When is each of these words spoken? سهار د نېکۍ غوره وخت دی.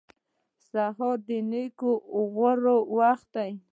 سهار 0.69 1.17
د 1.27 1.29
نېکۍ 1.49 1.93
غوره 2.33 2.75
وخت 2.97 3.27
دی. 3.35 3.51